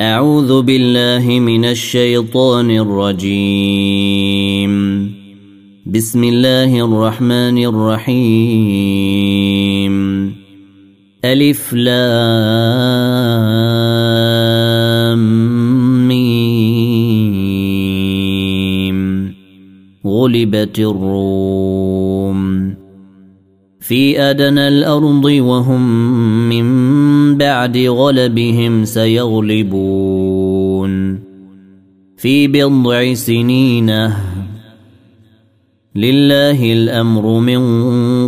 أعوذ 0.00 0.62
بالله 0.62 1.40
من 1.40 1.64
الشيطان 1.64 2.70
الرجيم. 2.70 4.72
بسم 5.86 6.24
الله 6.24 6.84
الرحمن 6.84 7.64
الرحيم. 7.64 8.28
ألف 11.24 11.72
لام 11.72 11.98
ميم. 16.08 17.38
غلبت 20.06 20.78
الروم 20.78 21.87
في 23.88 24.20
أدنى 24.20 24.68
الأرض 24.68 25.24
وهم 25.24 26.08
من 26.48 27.38
بعد 27.38 27.78
غلبهم 27.78 28.84
سيغلبون. 28.84 30.08
في 32.16 32.46
بضع 32.48 33.14
سنين. 33.14 34.10
لله 35.94 36.72
الأمر 36.72 37.40
من 37.40 37.60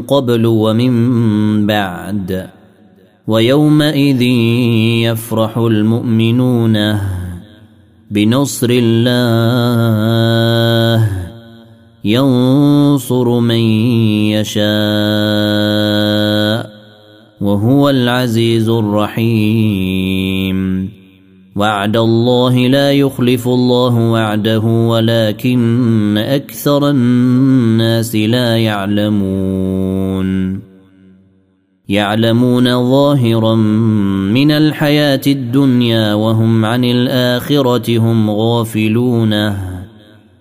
قبل 0.00 0.46
ومن 0.46 1.66
بعد. 1.66 2.48
ويومئذ 3.27 4.22
يفرح 5.02 5.58
المؤمنون 5.58 6.98
بنصر 8.11 8.69
الله. 8.70 9.11
ينصر 12.04 13.40
من 13.40 13.60
يشاء 14.30 14.60
وهو 17.41 17.91
العزيز 17.91 18.68
الرحيم. 18.68 20.60
وعد 21.56 21.96
الله 21.96 22.68
لا 22.68 22.92
يخلف 22.92 23.48
الله 23.48 24.10
وعده 24.10 24.60
ولكن 24.60 26.19
أكثر 26.19 26.91
الناس 26.91 28.16
لا 28.16 28.56
يعلمون. 28.56 30.60
يعلمون 31.88 32.91
ظاهرا 32.91 33.55
من 34.34 34.50
الحياة 34.50 35.20
الدنيا 35.27 36.14
وهم 36.14 36.64
عن 36.64 36.84
الآخرة 36.84 37.98
هم 37.98 38.30
غافلون. 38.30 39.69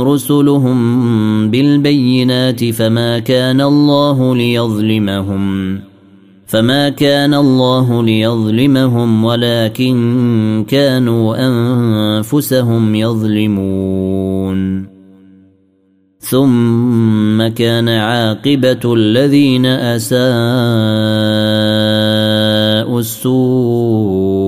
رسلهم 0.00 0.78
بالبينات 1.50 2.64
فما 2.64 3.18
كان 3.18 3.60
الله 3.60 4.36
ليظلمهم. 4.36 5.78
فما 6.46 6.88
كان 6.88 7.34
الله 7.34 8.02
ليظلمهم 8.02 9.24
ولكن 9.24 10.64
كانوا 10.68 11.36
أنفسهم 11.48 12.94
يظلمون. 12.94 14.88
ثم 16.20 17.48
كان 17.48 17.88
عاقبة 17.88 18.94
الذين 18.94 19.66
أساءوا 19.66 20.18
السوء 23.00 24.47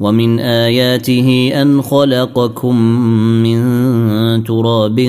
ومن 0.00 0.38
آياته 0.38 1.52
أن 1.62 1.82
خلقكم 1.82 2.76
من 3.42 3.60
تراب 4.44 5.00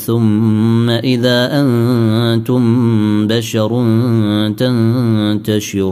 ثم 0.00 0.90
إذا 0.90 1.60
أنتم 1.60 2.62
بشر 3.26 3.68
تنتشرون. 4.56 5.86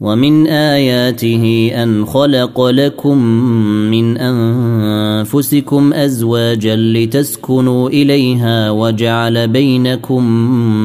ومن 0.00 0.46
آياته 0.46 1.72
أن 1.82 2.04
خلق 2.04 2.60
لكم 2.60 3.18
من 3.90 4.16
أنفسكم 4.16 5.92
أزواجا 5.92 6.76
لتسكنوا 6.76 7.88
إليها 7.88 8.70
وجعل 8.70 9.48
بينكم 9.48 10.24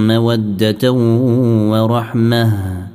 مودة 0.08 0.92
ورحمة. 1.72 2.95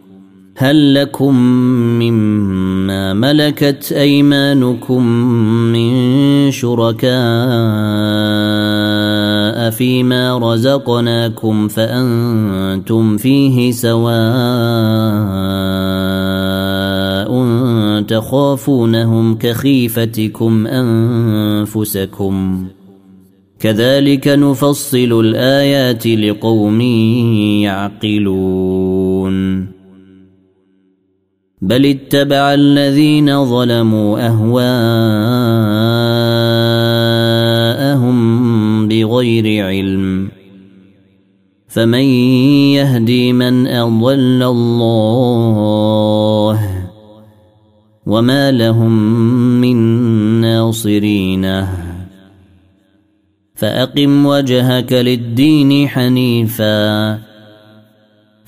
هل 0.55 0.93
لكم 0.93 1.35
مما 1.99 3.13
ملكت 3.13 3.91
أيمانكم 3.91 5.07
من 5.71 5.91
شركاء 6.51 7.11
فيما 9.69 10.37
رزقناكم 10.37 11.67
فأنتم 11.67 13.17
فيه 13.17 13.71
سواء 13.71 14.91
تخافونهم 18.01 19.37
كخيفتكم 19.37 20.67
أنفسكم. 20.67 22.67
كذلك 23.59 24.27
نفصل 24.27 25.21
الآيات 25.25 26.07
لقوم 26.07 26.81
يعقلون. 27.61 28.80
بل 31.61 31.85
اتبع 31.85 32.53
الذين 32.53 33.45
ظلموا 33.45 34.27
اهواءهم 34.27 34.61
بغير 38.87 39.65
علم 39.65 40.31
فمن 41.67 42.03
يهدي 42.73 43.33
من 43.33 43.67
اضل 43.67 44.43
الله 44.43 45.31
وما 48.05 48.51
لهم 48.51 48.91
من 49.61 49.77
ناصرين 50.41 51.67
فاقم 53.55 54.25
وجهك 54.25 54.93
للدين 54.93 55.87
حنيفا 55.87 57.30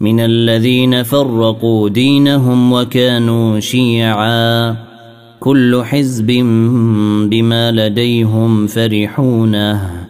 من 0.00 0.20
الذين 0.20 1.02
فرقوا 1.02 1.88
دينهم 1.88 2.72
وكانوا 2.72 3.60
شيعا. 3.60 4.76
كل 5.44 5.82
حزب 5.84 6.26
بما 7.30 7.72
لديهم 7.72 8.66
فرحونه 8.66 10.06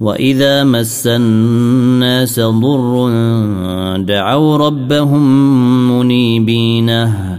وإذا 0.00 0.64
مس 0.64 1.06
الناس 1.06 2.40
ضر 2.40 3.12
دعوا 3.98 4.56
ربهم 4.56 5.22
منيبينه 5.98 7.38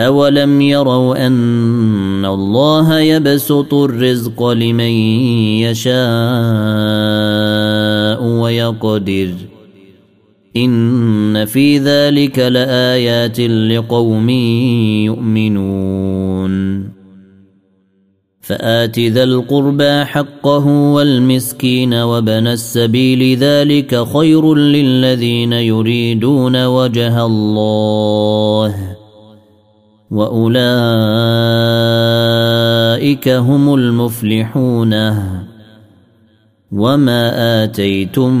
أولم 0.00 0.60
يروا 0.60 1.26
أن 1.26 2.24
الله 2.24 3.00
يبسط 3.00 3.74
الرزق 3.74 4.48
لمن 4.48 4.92
يشاء 5.66 5.98
ويقدر 8.22 9.30
إن 10.56 11.44
في 11.44 11.78
ذلك 11.78 12.38
لآيات 12.38 13.40
لقوم 13.40 14.30
يؤمنون 15.04 16.88
فآت 18.40 18.98
ذا 18.98 19.22
القربى 19.22 20.04
حقه 20.04 20.66
والمسكين 20.66 21.94
وبن 21.94 22.46
السبيل 22.46 23.36
ذلك 23.36 24.04
خير 24.06 24.54
للذين 24.54 25.52
يريدون 25.52 26.66
وجه 26.66 27.26
الله 27.26 28.97
وأولئك 30.10 30.58
هم 33.28 33.74
المفلحون. 33.74 34.94
وما 36.72 37.64
آتيتم 37.64 38.32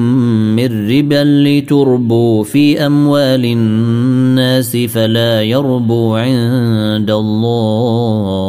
من 0.56 0.90
ربا 0.90 1.24
لتربوا 1.24 2.44
في 2.44 2.86
أموال 2.86 3.44
الناس 3.44 4.76
فلا 4.76 5.42
يربو 5.42 6.14
عند 6.16 7.10
الله. 7.10 8.48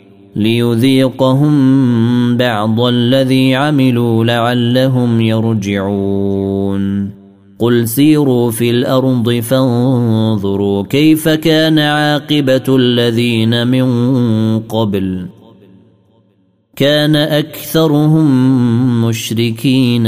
ليذيقهم 0.35 1.51
بعض 2.37 2.81
الذي 2.81 3.55
عملوا 3.55 4.25
لعلهم 4.25 5.21
يرجعون. 5.21 7.11
قل 7.59 7.87
سيروا 7.87 8.51
في 8.51 8.69
الأرض 8.69 9.31
فانظروا 9.31 10.83
كيف 10.83 11.29
كان 11.29 11.79
عاقبة 11.79 12.75
الذين 12.75 13.67
من 13.67 13.87
قبل. 14.59 15.25
كان 16.75 17.15
أكثرهم 17.15 18.27
مشركين. 19.05 20.07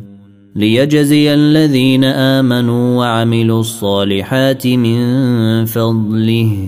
ليجزي 0.55 1.33
الذين 1.33 2.03
آمنوا 2.03 2.97
وعملوا 2.97 3.59
الصالحات 3.59 4.67
من 4.67 5.65
فضله. 5.65 6.67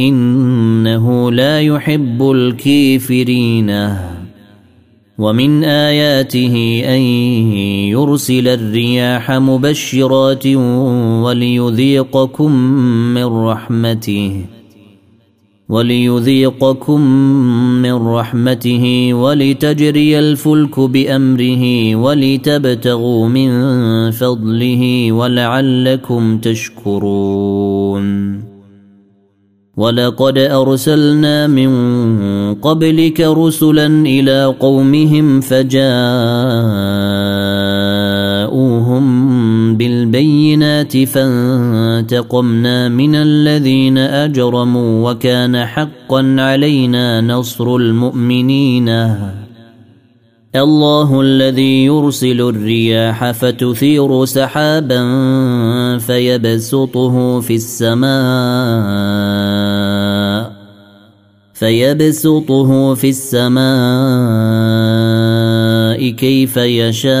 إنه 0.00 1.30
لا 1.32 1.60
يحب 1.60 2.30
الكافرين. 2.30 3.96
ومن 5.18 5.64
آياته 5.64 6.82
أن 6.84 7.00
يرسل 7.90 8.48
الرياح 8.48 9.30
مبشرات 9.30 10.46
وليذيقكم 11.22 12.52
من 13.14 13.24
رحمته. 13.24 14.59
وليذيقكم 15.70 17.00
من 17.82 17.92
رحمته 17.92 19.14
ولتجري 19.14 20.18
الفلك 20.18 20.80
بأمره 20.80 21.96
ولتبتغوا 21.96 23.28
من 23.28 23.50
فضله 24.10 25.12
ولعلكم 25.12 26.38
تشكرون. 26.38 28.10
ولقد 29.76 30.38
أرسلنا 30.38 31.46
من 31.46 31.70
قبلك 32.54 33.20
رسلا 33.20 33.86
إلى 33.86 34.54
قومهم 34.60 35.40
فجاءوهم 35.40 35.80
بالبينات 39.76 40.96
فانتقمنا 40.96 42.88
من 42.88 43.14
الذين 43.14 43.98
أجرموا 43.98 45.10
وكان 45.10 45.66
حقا 45.66 46.36
علينا 46.38 47.20
نصر 47.20 47.76
المؤمنين. 47.76 48.88
الله 50.56 51.20
الذي 51.20 51.84
يرسل 51.84 52.40
الرياح 52.40 53.30
فتثير 53.30 54.24
سحابا 54.24 55.02
فيبسطه 55.98 57.40
في 57.40 57.54
السماء 57.54 58.10
فيبسطه 61.54 62.94
في 62.94 63.08
السماء 63.08 63.60
كيف 66.10 66.56
يشاء. 66.56 67.20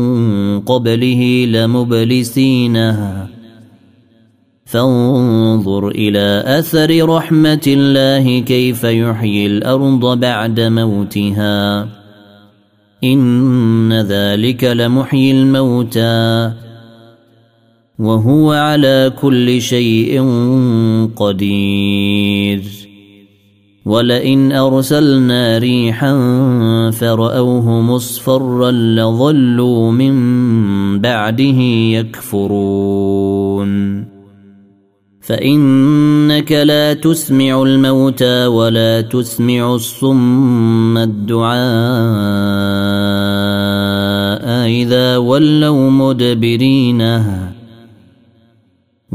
قبله 0.65 1.45
لمبلسينها. 1.45 3.29
فانظر 4.65 5.87
إلى 5.87 6.43
أثر 6.45 7.09
رحمة 7.09 7.61
الله 7.67 8.39
كيف 8.39 8.83
يحيي 8.83 9.45
الأرض 9.45 10.19
بعد 10.19 10.59
موتها. 10.59 11.87
إن 13.03 13.93
ذلك 13.93 14.63
لمحيي 14.63 15.31
الموتى. 15.31 16.51
وهو 17.99 18.51
على 18.51 19.13
كل 19.21 19.61
شيء 19.61 20.21
قدير. 21.15 22.61
ولئن 23.85 24.51
ارسلنا 24.51 25.57
ريحا 25.57 26.13
فراوه 26.91 27.81
مصفرا 27.81 28.71
لظلوا 28.71 29.91
من 29.91 30.15
بعده 30.99 31.59
يكفرون 31.97 33.71
فانك 35.21 36.51
لا 36.51 36.93
تسمع 36.93 37.63
الموتى 37.63 38.45
ولا 38.45 39.01
تسمع 39.01 39.75
الصم 39.75 40.97
الدعاء 40.97 41.61
اذا 44.67 45.17
ولوا 45.17 45.89
مدبرينها 45.89 47.50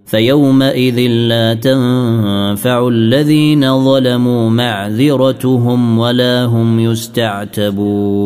فيومئذ 0.07 1.01
لا 1.11 1.55
تنفع 1.55 2.89
الذين 2.89 3.85
ظلموا 3.85 4.51
معذرتهم 4.51 5.99
ولا 5.99 6.45
هم 6.45 6.81
يستعتبون. 6.81 8.17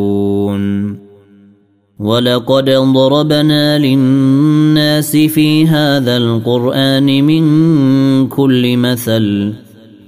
ولقد 1.99 2.71
ضربنا 2.71 3.79
للناس 3.79 5.17
في 5.17 5.67
هذا 5.67 6.17
القران 6.17 7.25
من 7.25 7.47
كل 8.29 8.77
مثل 8.77 9.53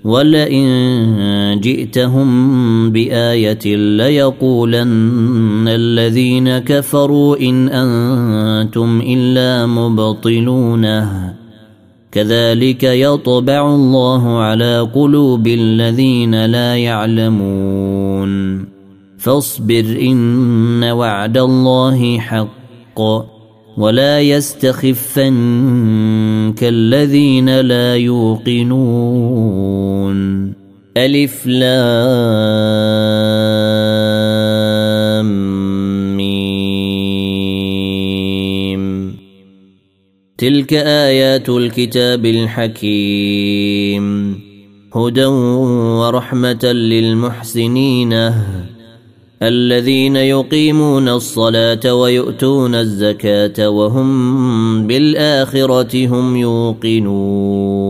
ولئن 0.04 1.60
جئتهم 1.62 2.28
بايه 2.92 3.76
ليقولن 3.76 5.68
الذين 5.68 6.58
كفروا 6.58 7.36
ان 7.40 7.68
أنتم 7.68 9.02
الا 9.06 9.66
مبطلونه 9.66 11.34
كذلك 12.12 12.82
يطبع 12.82 13.74
الله 13.74 14.38
على 14.38 14.90
قلوب 14.94 15.46
الذين 15.46 16.44
لا 16.44 16.76
يعلمون 16.76 18.64
فاصبر 19.18 19.98
ان 20.02 20.84
وعد 20.84 21.38
الله 21.38 22.18
حق 22.18 23.00
ولا 23.76 24.20
يستخفنك 24.20 25.32
الذين 26.64 27.60
لا 27.60 27.96
يوقنون. 27.96 28.72
ألف 30.96 31.46
لام 31.46 31.66
ميم. 36.16 36.82
تلك 40.38 40.72
آيات 40.72 41.48
الكتاب 41.48 42.26
الحكيم. 42.26 44.38
هدى 44.94 45.24
ورحمة 45.24 46.64
للمحسنين. 46.64 48.12
الذين 49.42 50.16
يقيمون 50.16 51.08
الصلاة 51.08 51.94
ويؤتون 51.94 52.74
الزكاة 52.74 53.68
وهم 53.68 54.86
بالآخرة 54.86 56.06
هم 56.06 56.36
يوقنون. 56.36 57.82